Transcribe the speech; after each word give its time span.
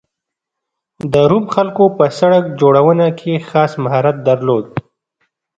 د 1.11 1.13
روم 1.31 1.45
خلکو 1.55 1.83
په 1.97 2.05
سړک 2.19 2.43
جوړونه 2.59 3.07
کې 3.19 3.45
خاص 3.49 3.71
مهارت 3.83 4.17
درلود 4.27 4.65